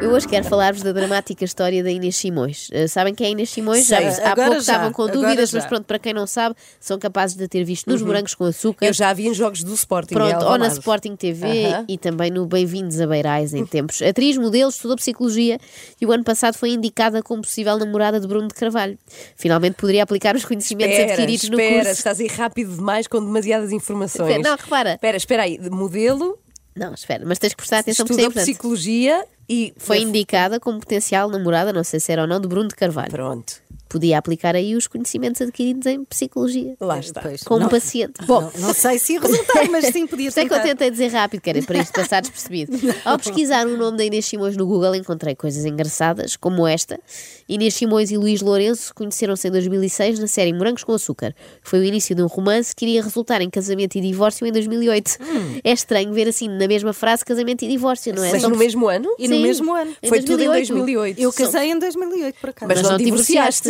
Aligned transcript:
Hoje 0.00 0.26
quero 0.26 0.44
falar-vos 0.44 0.82
da 0.82 0.92
dramática 0.92 1.44
história 1.44 1.82
da 1.82 1.90
Inês 1.90 2.16
Simões. 2.16 2.68
Uh, 2.70 2.88
sabem 2.88 3.14
quem 3.14 3.26
é 3.26 3.30
Inês 3.30 3.50
Simões? 3.50 3.86
Sei, 3.86 4.10
já, 4.10 4.32
há 4.32 4.34
pouco 4.34 4.52
já, 4.52 4.58
estavam 4.58 4.92
com 4.92 5.06
dúvidas, 5.06 5.52
mas 5.52 5.66
pronto, 5.66 5.84
para 5.84 5.98
quem 5.98 6.14
não 6.14 6.26
sabe, 6.26 6.54
são 6.80 6.98
capazes 6.98 7.36
de 7.36 7.46
ter 7.46 7.62
visto 7.64 7.88
nos 7.88 8.00
morangos 8.00 8.34
com 8.34 8.44
açúcar. 8.44 8.86
Eu 8.86 8.92
já 8.92 9.12
vi 9.12 9.26
em 9.28 9.34
jogos 9.34 9.62
do 9.62 9.74
Sporting. 9.74 10.14
Pronto, 10.14 10.44
ou 10.46 10.56
na. 10.58 10.68
Sporting 10.68 11.16
TV 11.16 11.66
Aham. 11.66 11.84
e 11.88 11.98
também 11.98 12.30
no 12.30 12.46
Bem-vindos 12.46 13.00
a 13.00 13.06
Beirais 13.06 13.52
em 13.54 13.66
tempos. 13.66 14.00
Atriz, 14.00 14.36
modelo, 14.36 14.70
estudou 14.70 14.96
psicologia 14.96 15.58
e 16.00 16.06
o 16.06 16.12
ano 16.12 16.24
passado 16.24 16.56
foi 16.56 16.70
indicada 16.70 17.22
como 17.22 17.42
possível 17.42 17.76
namorada 17.78 18.20
de 18.20 18.26
Bruno 18.26 18.48
de 18.48 18.54
Carvalho. 18.54 18.98
Finalmente 19.36 19.74
poderia 19.74 20.02
aplicar 20.02 20.34
os 20.36 20.44
conhecimentos 20.44 20.92
Espera, 20.92 21.12
adquiridos 21.12 21.48
no 21.48 21.60
espera, 21.60 21.84
curso. 21.84 21.90
estás 21.92 22.20
aí 22.20 22.26
rápido 22.28 22.74
demais 22.76 23.06
com 23.06 23.20
demasiadas 23.20 23.72
informações. 23.72 24.42
Não, 24.42 24.56
repara. 24.56 24.94
Espera, 24.94 25.16
espera 25.16 25.42
aí. 25.42 25.58
de 25.58 25.70
Modelo, 25.70 26.38
Não, 26.78 26.94
espera, 26.94 27.24
mas 27.26 27.38
tens 27.38 27.50
que 27.50 27.56
prestar 27.56 27.80
atenção 27.80 28.06
porque 28.06 28.20
isso 28.20 28.20
é 28.20 28.28
estudou 28.28 28.42
importante. 28.42 28.52
psicologia 28.52 29.24
e 29.48 29.72
Foi 29.78 30.00
indicada 30.00 30.60
como 30.60 30.78
potencial 30.78 31.28
namorada, 31.30 31.72
não 31.72 31.82
sei 31.82 31.98
se 32.00 32.12
era 32.12 32.22
ou 32.22 32.28
não, 32.28 32.40
de 32.40 32.46
Bruno 32.46 32.68
de 32.68 32.74
Carvalho. 32.76 33.10
Pronto, 33.10 33.54
Podia 33.88 34.18
aplicar 34.18 34.54
aí 34.54 34.74
os 34.76 34.86
conhecimentos 34.86 35.40
adquiridos 35.40 35.86
em 35.86 36.04
psicologia. 36.04 36.74
lá 36.80 36.98
está. 36.98 37.20
Pois, 37.22 37.42
Como 37.42 37.60
não, 37.60 37.68
paciente. 37.68 38.24
Bom, 38.26 38.40
não, 38.42 38.68
não 38.68 38.74
sei 38.74 38.98
se 38.98 39.14
ia 39.14 39.20
resultar, 39.20 39.68
mas 39.70 39.86
sim 39.86 40.06
podia 40.06 40.28
Isto 40.28 40.38
é 40.40 40.46
que 40.46 40.52
eu 40.52 40.56
tentar. 40.58 40.68
tentei 40.68 40.90
dizer 40.90 41.08
rápido, 41.08 41.40
que 41.40 41.50
era 41.50 41.62
para 41.62 41.78
isto 41.78 41.92
passar 41.92 42.20
despercebido. 42.20 42.76
Ao 43.04 43.18
pesquisar 43.18 43.66
o 43.66 43.76
nome 43.76 43.96
da 43.98 44.04
Inês 44.04 44.26
Simões 44.26 44.56
no 44.56 44.66
Google, 44.66 44.94
encontrei 44.94 45.34
coisas 45.34 45.64
engraçadas, 45.64 46.36
como 46.36 46.66
esta. 46.66 47.00
Inês 47.48 47.74
Simões 47.74 48.10
e 48.10 48.16
Luís 48.16 48.42
Lourenço 48.42 48.94
conheceram-se 48.94 49.48
em 49.48 49.50
2006 49.50 50.18
na 50.18 50.26
série 50.26 50.52
Morangos 50.52 50.84
com 50.84 50.92
Açúcar. 50.92 51.34
Foi 51.62 51.78
o 51.78 51.84
início 51.84 52.14
de 52.14 52.22
um 52.22 52.26
romance 52.26 52.74
que 52.76 52.84
iria 52.84 53.02
resultar 53.02 53.40
em 53.40 53.48
casamento 53.48 53.96
e 53.96 54.00
divórcio 54.00 54.46
em 54.46 54.52
2008. 54.52 55.18
É 55.64 55.72
estranho 55.72 56.12
ver 56.12 56.28
assim 56.28 56.48
na 56.48 56.68
mesma 56.68 56.92
frase 56.92 57.24
casamento 57.24 57.64
e 57.64 57.68
divórcio, 57.68 58.14
não 58.14 58.22
é? 58.24 58.32
Mas 58.32 58.42
São- 58.42 58.50
no 58.50 58.56
mesmo 58.56 58.86
ano? 58.88 59.08
E 59.18 59.26
no 59.28 59.36
Sim. 59.36 59.42
mesmo 59.42 59.74
ano. 59.74 59.94
Em 60.02 60.08
Foi 60.08 60.20
tudo 60.20 60.42
em 60.42 60.46
2008. 60.48 60.68
2008. 60.74 61.20
Eu 61.20 61.32
casei 61.32 61.70
em 61.70 61.78
2008, 61.78 62.36
por 62.40 62.50
acaso. 62.50 62.68
Mas, 62.68 62.78
Mas 62.78 62.82
não 62.90 62.98
não 62.98 63.04
divorciaste. 63.04 63.68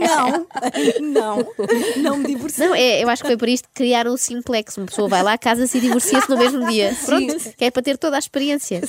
Não, 0.00 0.46
não, 1.00 1.46
não 2.02 2.16
me 2.18 2.26
divorciei. 2.26 2.66
Não, 2.68 2.74
é, 2.74 3.02
eu 3.02 3.08
acho 3.08 3.22
que 3.22 3.28
foi 3.28 3.36
por 3.36 3.48
isto 3.48 3.68
que 3.68 3.74
criaram 3.74 4.12
o 4.12 4.18
simplex. 4.18 4.76
Uma 4.76 4.86
pessoa 4.86 5.08
vai 5.08 5.22
lá, 5.22 5.36
casa-se 5.38 5.78
e 5.78 5.80
divorcia-se 5.80 6.28
no 6.28 6.36
mesmo 6.36 6.66
dia. 6.68 6.94
Pronto, 7.04 7.36
que 7.56 7.64
é 7.64 7.70
para 7.70 7.82
ter 7.82 7.96
toda 7.98 8.16
a 8.16 8.18
experiência. 8.18 8.80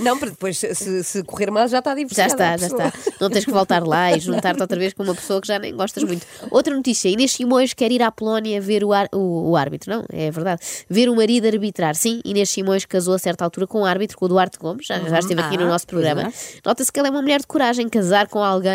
Não, 0.00 0.18
para 0.18 0.30
depois, 0.30 0.58
se, 0.58 1.04
se 1.04 1.22
correr 1.24 1.50
mal, 1.50 1.68
já 1.68 1.78
está 1.78 1.90
Já 1.90 1.94
divorciada. 1.96 2.32
está, 2.32 2.56
já 2.56 2.66
está. 2.66 2.92
Não 3.20 3.30
tens 3.30 3.44
que 3.44 3.50
voltar 3.52 3.86
lá 3.86 4.12
e 4.16 4.20
juntar-te 4.20 4.60
outra 4.60 4.78
vez 4.78 4.92
com 4.92 5.02
uma 5.02 5.14
pessoa 5.14 5.40
que 5.40 5.46
já 5.48 5.58
nem 5.58 5.74
gostas 5.74 6.02
muito. 6.04 6.26
Outra 6.50 6.74
notícia: 6.74 7.08
Inês 7.08 7.32
Simões 7.32 7.72
quer 7.74 7.90
ir 7.92 8.02
à 8.02 8.10
Polónia 8.10 8.60
ver 8.60 8.84
o, 8.84 8.92
ar- 8.92 9.08
o, 9.12 9.50
o 9.50 9.56
árbitro. 9.56 9.90
Não, 9.92 10.04
é 10.12 10.30
verdade. 10.30 10.60
Ver 10.88 11.08
o 11.08 11.16
marido 11.16 11.46
arbitrar. 11.46 11.94
Sim, 11.94 12.20
Inês 12.24 12.50
Simões 12.50 12.84
casou 12.84 13.14
a 13.14 13.18
certa 13.18 13.44
altura 13.44 13.66
com 13.66 13.82
o 13.82 13.84
árbitro, 13.84 14.16
com 14.16 14.24
o 14.24 14.28
Duarte 14.28 14.58
Gomes, 14.58 14.86
já, 14.86 14.98
já 14.98 15.18
esteve 15.18 15.40
aqui 15.40 15.56
no 15.56 15.64
Ah, 15.64 15.68
nosso 15.68 15.86
pois 15.86 16.02
programa. 16.02 16.32
Nota-se 16.64 16.90
que 16.92 16.98
ela 16.98 17.08
é 17.08 17.10
uma 17.10 17.22
mulher 17.22 17.40
de 17.40 17.46
coragem, 17.46 17.88
casar 17.88 18.26
com 18.28 18.38
alguém 18.42 18.71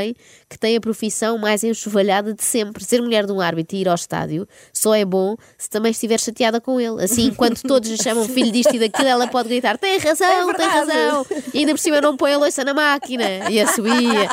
que 0.50 0.58
tem 0.58 0.76
a 0.76 0.82
profissão 0.82 1.38
mais 1.38 1.64
enxovalhada 1.64 2.34
de 2.34 2.44
sempre. 2.44 2.84
Ser 2.84 3.02
mulher 3.02 3.26
de 3.26 3.32
um 3.32 3.42
árbitro 3.42 3.76
e 3.76 3.82
ir 3.82 3.90
ao 3.90 3.96
estádio 3.96 4.48
só 4.74 4.96
é 4.96 5.06
bom 5.06 5.36
se 5.58 5.70
também 5.70 5.92
estiver 5.92 6.20
chateada 6.20 6.60
com 6.62 6.80
ele. 6.80 7.04
Assim, 7.04 7.28
enquanto 7.28 7.62
todos 7.64 7.90
lhe 7.90 7.98
chamam 7.98 8.26
filho 8.28 8.52
disto 8.52 8.76
e 8.76 8.80
daquilo, 8.80 9.08
ela 9.08 9.28
pode 9.28 9.50
gritar: 9.50 9.78
tem 9.78 9.98
razão, 9.98 10.54
tem 10.54 10.70
verdade. 10.70 10.92
razão. 10.92 11.26
E 11.54 11.60
ainda 11.60 11.74
por 11.74 11.80
cima 11.80 12.02
não 12.02 12.16
põe 12.16 12.34
a 12.34 12.38
louça 12.38 12.64
na 12.64 12.74
máquina. 12.74 13.50
E 13.50 13.60
a 13.60 13.68
subia. 13.68 14.30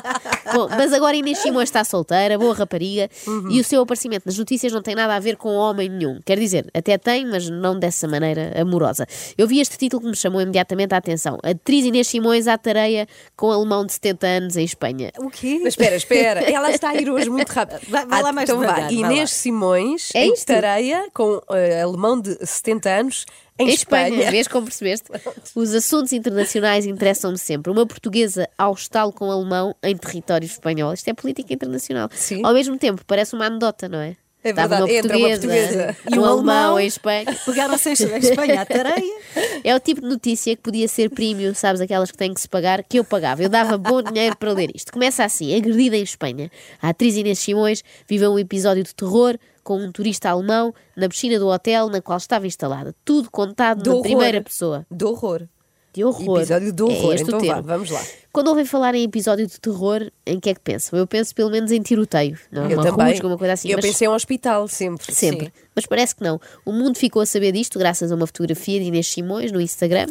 Bom, 0.52 0.68
mas 0.68 0.92
agora 0.92 1.16
Inês 1.16 1.38
Simões 1.38 1.68
está 1.68 1.84
solteira, 1.84 2.38
boa 2.38 2.54
rapariga, 2.54 3.08
e 3.50 3.60
o 3.60 3.64
seu 3.64 3.82
aparecimento 3.82 4.26
nas 4.26 4.38
notícias 4.38 4.72
não 4.72 4.82
tem 4.82 4.94
nada 4.94 5.14
a 5.14 5.20
ver 5.20 5.36
com 5.36 5.54
homem 5.54 5.88
nenhum. 5.88 6.20
Quer 6.24 6.38
dizer, 6.38 6.70
até 6.74 6.98
tem, 6.98 7.26
mas 7.26 7.48
não 7.48 7.78
dessa 7.78 8.06
maneira 8.06 8.52
amorosa. 8.60 9.06
Eu 9.36 9.46
vi 9.46 9.60
este 9.60 9.76
título 9.78 10.02
que 10.02 10.08
me 10.08 10.16
chamou 10.16 10.40
imediatamente 10.40 10.94
a 10.94 10.98
atenção. 10.98 11.38
Atriz 11.42 11.84
Inês 11.84 12.08
Simões 12.08 12.46
à 12.46 12.58
tareia 12.58 13.06
com 13.36 13.50
alemão 13.50 13.84
de 13.86 13.92
70 13.92 14.26
anos 14.26 14.56
em 14.56 14.64
Espanha. 14.64 15.12
O 15.18 15.30
quê? 15.30 15.53
Mas 15.62 15.72
espera, 15.74 15.96
espera, 15.96 16.40
ela 16.50 16.70
está 16.70 16.90
a 16.90 16.94
ir 16.94 17.10
hoje 17.10 17.30
muito 17.30 17.48
rápido. 17.50 17.80
Vai- 17.88 18.06
vai 18.06 18.22
lá 18.22 18.28
Ah, 18.28 18.32
mais 18.32 18.48
então 18.48 18.60
devagar, 18.60 18.84
vá. 18.86 18.92
Inês 18.92 19.20
lá. 19.20 19.26
Simões, 19.26 20.10
É 20.14 20.24
em 20.26 20.32
isto? 20.32 20.46
tareia, 20.46 21.08
com 21.14 21.40
eh, 21.50 21.82
alemão 21.82 22.20
de 22.20 22.36
70 22.46 22.88
anos, 22.90 23.26
em, 23.58 23.68
Em 23.68 23.72
Espanha, 23.74 24.08
Espanha. 24.08 24.30
vês 24.30 24.48
como 24.48 24.66
percebeste? 24.66 25.08
Os 25.54 25.72
assuntos 25.74 26.12
internacionais 26.12 26.86
interessam-me 26.86 27.38
sempre. 27.38 27.70
Uma 27.70 27.86
portuguesa 27.86 28.48
ao 28.58 28.72
estalo 28.74 29.12
com 29.12 29.30
alemão 29.30 29.74
em 29.82 29.96
território 29.96 30.44
espanhol. 30.44 30.92
Isto 30.92 31.08
é 31.08 31.14
política 31.14 31.54
internacional. 31.54 32.08
Sim. 32.12 32.40
Ao 32.44 32.52
mesmo 32.52 32.76
tempo, 32.76 33.02
parece 33.06 33.34
uma 33.34 33.46
anedota, 33.46 33.88
não 33.88 34.00
é? 34.00 34.16
É 34.44 34.50
Estava 34.50 34.68
verdade, 34.86 34.92
uma 34.92 34.98
entra 34.98 35.16
uma 35.16 35.28
portuguesa, 35.28 35.68
portuguesa. 35.70 35.96
e 36.14 36.18
um 36.18 36.24
alemão 36.26 36.78
em 36.78 36.86
Espanha. 36.86 37.24
Pegaram-se 37.46 37.88
em 37.88 37.92
Espanha 38.18 38.60
à 38.60 38.66
tareia. 38.66 39.20
É 39.64 39.74
o 39.74 39.80
tipo 39.80 40.02
de 40.02 40.06
notícia 40.06 40.54
que 40.54 40.60
podia 40.60 40.86
ser 40.86 41.08
premium, 41.08 41.54
sabes, 41.54 41.80
aquelas 41.80 42.10
que 42.10 42.18
têm 42.18 42.34
que 42.34 42.40
se 42.42 42.48
pagar, 42.48 42.84
que 42.84 42.98
eu 42.98 43.04
pagava. 43.04 43.42
Eu 43.42 43.48
dava 43.48 43.78
bom 43.78 44.02
dinheiro 44.02 44.36
para 44.36 44.52
ler 44.52 44.70
isto. 44.74 44.92
Começa 44.92 45.24
assim: 45.24 45.56
agredida 45.56 45.96
em 45.96 46.02
Espanha. 46.02 46.50
A 46.82 46.90
atriz 46.90 47.16
Inês 47.16 47.38
Simões 47.38 47.82
viveu 48.06 48.32
um 48.32 48.38
episódio 48.38 48.84
de 48.84 48.94
terror 48.94 49.38
com 49.62 49.78
um 49.78 49.90
turista 49.90 50.28
alemão 50.28 50.74
na 50.94 51.08
piscina 51.08 51.38
do 51.38 51.48
hotel 51.48 51.88
na 51.88 52.02
qual 52.02 52.18
estava 52.18 52.46
instalada. 52.46 52.94
Tudo 53.02 53.30
contado 53.30 53.82
Do 53.82 53.88
na 53.88 53.92
horror. 53.96 54.02
primeira 54.02 54.42
pessoa. 54.42 54.86
De 54.90 55.06
horror. 55.06 55.48
De 55.94 56.04
horror. 56.04 56.38
Episódio 56.38 56.72
de 56.72 56.82
É 56.82 56.84
horror. 56.84 57.10
o 57.10 57.14
então 57.14 57.40
vá, 57.40 57.60
vamos 57.60 57.88
lá. 57.90 58.02
Quando 58.32 58.48
ouvem 58.48 58.64
falar 58.64 58.96
em 58.96 59.04
episódio 59.04 59.46
de 59.46 59.60
terror, 59.60 60.10
em 60.26 60.40
que 60.40 60.50
é 60.50 60.54
que 60.54 60.60
pensam? 60.60 60.98
Eu 60.98 61.06
penso 61.06 61.32
pelo 61.32 61.50
menos 61.50 61.70
em 61.70 61.80
tiroteio, 61.80 62.36
não? 62.50 62.64
é? 62.66 62.72
Eu 62.72 62.78
uma 62.78 62.82
também. 62.90 63.12
rusga, 63.12 63.26
uma 63.28 63.38
coisa 63.38 63.52
assim. 63.52 63.68
Eu 63.70 63.76
mas- 63.78 63.86
pensei 63.86 64.08
em 64.08 64.10
um 64.10 64.14
hospital, 64.14 64.66
sempre. 64.66 65.14
Sempre. 65.14 65.46
Sim. 65.46 65.52
Mas 65.74 65.86
parece 65.86 66.16
que 66.16 66.24
não. 66.24 66.40
O 66.64 66.72
mundo 66.72 66.98
ficou 66.98 67.22
a 67.22 67.26
saber 67.26 67.52
disto 67.52 67.78
graças 67.78 68.10
a 68.10 68.14
uma 68.16 68.26
fotografia 68.26 68.80
de 68.80 68.86
Inês 68.86 69.06
Simões 69.06 69.52
no 69.52 69.60
Instagram. 69.60 70.06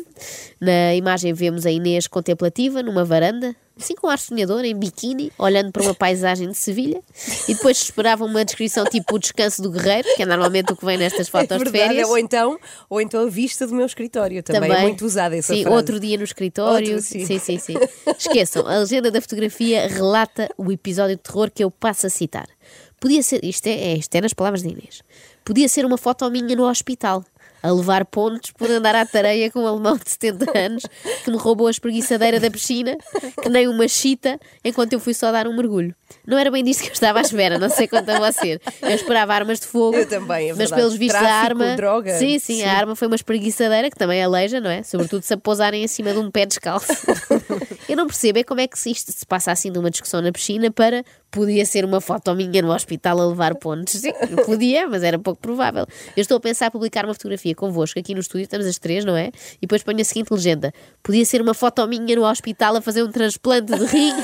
Na 0.59 0.95
imagem 0.95 1.33
vemos 1.33 1.65
a 1.65 1.71
Inês 1.71 2.07
contemplativa 2.07 2.81
numa 2.81 3.03
varanda, 3.03 3.53
assim 3.79 3.95
com 3.95 4.07
ar 4.07 4.19
sonhador, 4.19 4.63
em 4.63 4.75
biquíni, 4.75 5.31
olhando 5.37 5.71
para 5.71 5.81
uma 5.83 5.93
paisagem 5.95 6.47
de 6.49 6.55
Sevilha. 6.55 7.01
E 7.47 7.53
depois 7.55 7.81
esperava 7.81 8.23
uma 8.23 8.45
descrição 8.45 8.85
tipo 8.85 9.15
o 9.15 9.19
descanso 9.19 9.61
do 9.61 9.71
guerreiro, 9.71 10.07
que 10.15 10.23
é 10.23 10.25
normalmente 10.25 10.71
o 10.71 10.75
que 10.75 10.85
vem 10.85 10.97
nestas 10.97 11.27
fotos 11.29 11.51
É 11.51 11.57
de 11.57 11.63
verdade, 11.63 11.87
férias. 11.89 12.09
ou 12.09 12.17
então, 12.17 12.59
ou 12.89 13.01
então 13.01 13.23
a 13.23 13.29
vista 13.29 13.65
do 13.67 13.73
meu 13.73 13.85
escritório. 13.85 14.41
Também, 14.43 14.71
é 14.71 14.81
muito 14.81 15.05
usada 15.05 15.35
essa 15.35 15.53
sim, 15.53 15.63
frase. 15.63 15.75
outro 15.75 15.99
dia 15.99 16.17
no 16.17 16.23
escritório. 16.23 16.87
Outro, 16.95 17.01
sim. 17.01 17.25
sim, 17.25 17.39
sim, 17.39 17.57
sim. 17.59 17.73
Esqueçam, 18.17 18.67
a 18.67 18.77
legenda 18.79 19.09
da 19.11 19.19
fotografia 19.21 19.87
relata 19.87 20.49
o 20.57 20.71
episódio 20.71 21.15
de 21.15 21.21
terror 21.23 21.49
que 21.49 21.63
eu 21.63 21.71
passo 21.71 22.07
a 22.07 22.09
citar. 22.09 22.47
Podia 22.99 23.21
ser, 23.21 23.43
isto 23.43 23.67
é, 23.67 23.71
é- 23.71 23.97
isto 23.97 24.15
é 24.15 24.21
nas 24.21 24.33
palavras 24.33 24.61
de 24.61 24.69
Inês, 24.69 25.01
podia 25.43 25.67
ser 25.67 25.83
uma 25.85 25.97
foto 25.97 26.29
minha 26.31 26.55
no 26.55 26.63
hospital. 26.69 27.23
A 27.63 27.71
levar 27.71 28.03
pontos 28.05 28.51
por 28.51 28.69
andar 28.69 28.93
à 28.93 29.05
tareia 29.05 29.49
com 29.49 29.61
um 29.61 29.67
alemão 29.67 29.97
de 29.97 30.09
70 30.11 30.57
anos 30.57 30.83
que 31.23 31.31
me 31.31 31.37
roubou 31.37 31.67
a 31.67 31.71
espreguiçadeira 31.71 32.37
da 32.37 32.51
piscina, 32.51 32.97
que 33.41 33.47
nem 33.47 33.69
uma 33.69 33.87
chita, 33.87 34.37
enquanto 34.65 34.91
eu 34.91 34.99
fui 34.99 35.13
só 35.13 35.31
dar 35.31 35.47
um 35.47 35.55
mergulho. 35.55 35.95
Não 36.27 36.37
era 36.37 36.51
bem 36.51 36.61
disto 36.63 36.83
que 36.83 36.89
eu 36.89 36.93
estava 36.93 37.19
à 37.19 37.21
espera, 37.21 37.57
não 37.57 37.69
sei 37.69 37.87
quanto 37.87 38.09
a 38.09 38.19
você. 38.19 38.59
Eu 38.81 38.89
esperava 38.89 39.33
armas 39.33 39.61
de 39.61 39.65
fogo. 39.67 39.95
Eu 39.95 40.07
também, 40.07 40.51
é 40.51 40.53
Mas 40.53 40.69
pelos 40.71 40.95
vistos 40.95 41.19
Tráfico, 41.19 41.33
a 41.63 41.65
arma. 41.65 41.75
droga. 41.77 42.17
Sim, 42.17 42.37
sim, 42.37 42.57
Sim. 42.57 42.63
a 42.65 42.73
arma 42.73 42.95
foi 42.95 43.07
uma 43.07 43.15
espreguiçadeira 43.15 43.89
que 43.89 43.95
também 43.95 44.21
aleija, 44.21 44.59
não 44.59 44.69
é? 44.69 44.83
Sobretudo 44.83 45.23
se 45.23 45.33
a 45.33 45.37
pousarem 45.37 45.83
em 45.83 45.87
cima 45.87 46.11
de 46.11 46.19
um 46.19 46.29
pé 46.29 46.45
descalço. 46.45 46.87
Eu 47.87 47.95
não 47.97 48.07
percebo 48.07 48.39
é 48.39 48.43
como 48.43 48.61
é 48.61 48.67
que 48.67 48.77
isto 48.89 49.11
se 49.11 49.25
passa 49.25 49.51
assim 49.51 49.71
de 49.71 49.79
uma 49.79 49.89
discussão 49.89 50.21
na 50.21 50.31
piscina 50.31 50.69
para 50.71 51.03
podia 51.33 51.65
ser 51.65 51.83
uma 51.83 51.99
foto 51.99 52.33
minha 52.35 52.61
no 52.61 52.71
hospital 52.71 53.19
a 53.19 53.25
levar 53.27 53.55
pontos. 53.55 53.95
Sim, 53.95 54.13
podia, 54.45 54.87
mas 54.87 55.01
era 55.03 55.17
pouco 55.17 55.41
provável. 55.41 55.85
Eu 56.15 56.21
estou 56.21 56.37
a 56.37 56.39
pensar 56.39 56.67
em 56.67 56.71
publicar 56.71 57.03
uma 57.05 57.13
fotografia 57.13 57.55
convosco 57.55 57.99
aqui 57.99 58.13
no 58.13 58.21
estúdio, 58.21 58.43
estamos 58.43 58.67
as 58.67 58.77
três, 58.77 59.03
não 59.03 59.17
é? 59.17 59.31
E 59.57 59.61
depois 59.61 59.81
ponho 59.81 59.99
a 59.99 60.03
seguinte 60.03 60.31
legenda: 60.31 60.71
podia 61.01 61.25
ser 61.25 61.41
uma 61.41 61.55
foto 61.55 61.85
minha 61.87 62.15
no 62.15 62.23
hospital 62.23 62.77
a 62.77 62.81
fazer 62.81 63.03
um 63.03 63.11
transplante 63.11 63.73
de 63.75 63.85
rim. 63.85 64.13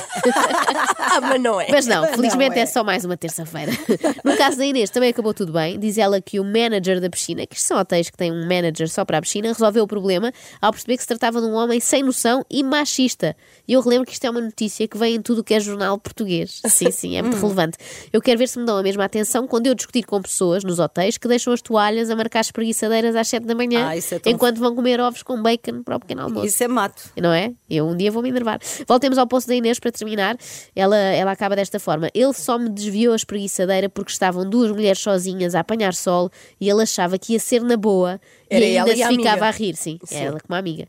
Ah, 1.00 1.20
mas 1.20 1.40
não 1.40 1.60
é. 1.60 1.66
Mas 1.70 1.86
não, 1.86 2.06
felizmente 2.06 2.58
é. 2.58 2.62
é 2.62 2.66
só 2.66 2.84
mais 2.84 3.04
uma 3.04 3.16
terça-feira. 3.16 3.72
No 4.24 4.36
caso 4.36 4.56
da 4.58 4.64
Inês, 4.66 4.90
também 4.90 5.10
acabou 5.10 5.32
tudo 5.34 5.52
bem. 5.52 5.78
Diz 5.78 5.96
ela 5.98 6.20
que 6.20 6.38
o 6.38 6.44
manager 6.44 7.00
da 7.00 7.08
piscina, 7.08 7.46
que 7.46 7.56
isto 7.56 7.66
são 7.66 7.78
hotéis 7.78 8.10
que 8.10 8.16
têm 8.16 8.30
um 8.32 8.42
manager 8.46 8.88
só 8.88 9.04
para 9.04 9.18
a 9.18 9.20
piscina, 9.22 9.48
resolveu 9.48 9.84
o 9.84 9.86
problema 9.86 10.32
ao 10.60 10.70
perceber 10.72 10.96
que 10.96 11.02
se 11.02 11.08
tratava 11.08 11.40
de 11.40 11.46
um 11.46 11.54
homem 11.54 11.80
sem 11.80 12.02
noção 12.02 12.44
e 12.50 12.62
machista. 12.62 13.36
E 13.66 13.72
eu 13.72 13.80
relembro 13.80 14.06
que 14.06 14.12
isto 14.12 14.24
é 14.24 14.30
uma 14.30 14.40
notícia 14.40 14.86
que 14.86 14.96
vem 14.98 15.14
em 15.16 15.22
tudo 15.22 15.40
o 15.40 15.44
que 15.44 15.54
é 15.54 15.60
jornal 15.60 15.98
português. 15.98 16.60
Sim, 16.66 16.90
sim, 16.92 17.16
é 17.16 17.22
muito 17.22 17.36
Hum. 17.36 17.40
relevante. 17.40 17.78
Eu 18.12 18.20
quero 18.20 18.38
ver 18.38 18.48
se 18.48 18.58
me 18.58 18.66
dão 18.66 18.76
a 18.76 18.82
mesma 18.82 19.04
atenção 19.04 19.46
quando 19.46 19.66
eu 19.66 19.74
discutir 19.74 20.02
com 20.04 20.20
pessoas 20.20 20.62
nos 20.64 20.78
hotéis 20.78 21.16
que 21.16 21.26
deixam 21.28 21.52
as 21.52 21.62
toalhas 21.62 22.10
a 22.10 22.16
marcar 22.16 22.40
espreguiçadeiras 22.40 23.14
às 23.16 23.28
7 23.28 23.46
da 23.46 23.54
manhã 23.54 23.88
Ah, 23.88 23.96
isso 23.96 24.14
é 24.14 24.20
enquanto 24.26 24.58
vão 24.58 24.74
comer 24.74 25.00
ovos 25.00 25.22
com 25.22 25.40
bacon 25.40 25.82
para 25.82 25.96
o 25.96 26.00
pequeno 26.00 26.22
almoço 26.22 26.46
Isso 26.46 26.62
é 26.62 26.68
mato. 26.68 27.02
não 27.20 27.32
é? 27.32 27.52
Eu 27.68 27.86
um 27.88 27.96
dia 27.96 28.10
vou 28.10 28.22
me 28.22 28.28
enervar. 28.28 28.58
Voltemos 28.86 29.16
ao 29.18 29.26
posto 29.26 29.46
da 29.48 29.54
Inês 29.54 29.78
para 29.78 29.90
terminar. 29.92 30.36
Ela, 30.74 30.89
ela 30.96 31.32
acaba 31.32 31.56
desta 31.56 31.78
forma: 31.78 32.08
ele 32.14 32.32
só 32.32 32.58
me 32.58 32.68
desviou 32.68 33.12
a 33.12 33.16
espreguiçadeira 33.16 33.88
porque 33.88 34.12
estavam 34.12 34.48
duas 34.48 34.70
mulheres 34.70 35.00
sozinhas 35.00 35.54
a 35.54 35.60
apanhar 35.60 35.94
sol 35.94 36.30
e 36.60 36.68
ele 36.68 36.82
achava 36.82 37.18
que 37.18 37.32
ia 37.34 37.40
ser 37.40 37.62
na 37.62 37.76
boa 37.76 38.20
Era 38.48 38.64
e 38.64 38.78
ainda 38.78 38.78
ela 38.80 38.92
e 38.92 38.96
se 38.96 39.02
a 39.02 39.08
ficava 39.08 39.30
amiga. 39.30 39.46
a 39.46 39.50
rir, 39.50 39.76
sim. 39.76 39.98
Sim. 40.04 40.16
Era 40.16 40.26
ela 40.26 40.40
com 40.40 40.48
uma 40.48 40.58
amiga. 40.58 40.86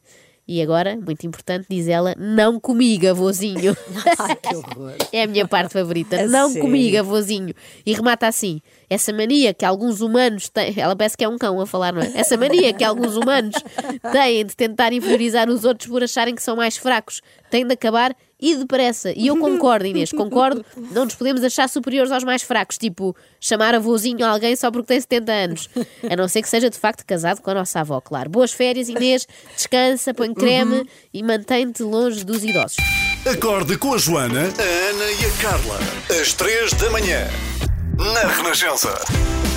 E 0.47 0.61
agora, 0.61 0.97
muito 0.97 1.25
importante, 1.25 1.67
diz 1.69 1.87
ela, 1.87 2.13
não 2.17 2.59
comigo, 2.59 3.07
avôzinho. 3.07 3.77
Ai, 4.19 4.35
que 4.35 4.53
horror. 4.53 4.95
É 5.13 5.23
a 5.23 5.27
minha 5.27 5.47
parte 5.47 5.71
favorita. 5.71 6.19
A 6.19 6.27
não 6.27 6.49
sério? 6.49 6.63
comigo, 6.63 6.97
avôzinho. 6.97 7.53
E 7.85 7.93
remata 7.93 8.27
assim. 8.27 8.59
Essa 8.89 9.13
mania 9.13 9.53
que 9.53 9.63
alguns 9.63 10.01
humanos 10.01 10.49
têm. 10.49 10.73
Ela 10.75 10.93
parece 10.93 11.15
que 11.15 11.23
é 11.23 11.29
um 11.29 11.37
cão 11.37 11.61
a 11.61 11.65
falar, 11.65 11.93
não 11.93 12.01
é? 12.01 12.11
Essa 12.15 12.35
mania 12.35 12.73
que 12.73 12.83
alguns 12.83 13.15
humanos 13.15 13.55
têm 14.11 14.45
de 14.45 14.53
tentar 14.53 14.91
inferiorizar 14.91 15.47
os 15.49 15.63
outros 15.63 15.87
por 15.87 16.03
acharem 16.03 16.35
que 16.35 16.43
são 16.43 16.57
mais 16.57 16.75
fracos 16.75 17.21
tem 17.49 17.65
de 17.65 17.73
acabar 17.73 18.13
e 18.41 18.55
depressa. 18.55 19.13
E 19.15 19.27
eu 19.27 19.37
concordo, 19.37 19.85
Inês, 19.85 20.11
concordo. 20.11 20.65
Não 20.91 21.05
nos 21.05 21.15
podemos 21.15 21.43
achar 21.43 21.69
superiores 21.69 22.11
aos 22.11 22.23
mais 22.23 22.41
fracos, 22.41 22.77
tipo 22.77 23.15
chamar 23.39 23.75
avôzinho 23.75 24.25
a 24.25 24.29
alguém 24.29 24.55
só 24.55 24.71
porque 24.71 24.87
tem 24.87 24.99
70 24.99 25.31
anos. 25.31 25.69
A 26.09 26.15
não 26.15 26.27
ser 26.27 26.41
que 26.41 26.49
seja 26.49 26.69
de 26.69 26.77
facto 26.77 27.05
casado 27.05 27.41
com 27.41 27.51
a 27.51 27.53
nossa 27.53 27.79
avó, 27.79 28.01
claro. 28.01 28.29
Boas 28.29 28.51
férias, 28.51 28.89
Inês. 28.89 29.27
Descansa, 29.55 30.13
põe 30.13 30.33
creme 30.33 30.87
e 31.13 31.21
mantém-te 31.21 31.83
longe 31.83 32.23
dos 32.23 32.43
idosos. 32.43 32.77
Acorde 33.25 33.77
com 33.77 33.93
a 33.93 33.97
Joana, 33.97 34.41
a 34.41 34.89
Ana 34.89 35.11
e 35.11 35.25
a 35.25 35.41
Carla. 35.41 35.79
Às 36.19 36.33
três 36.33 36.73
da 36.73 36.89
manhã. 36.89 37.27
Na 37.97 38.27
Renascença. 38.27 39.50